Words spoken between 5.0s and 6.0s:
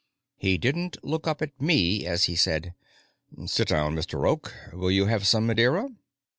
have some Madeira?"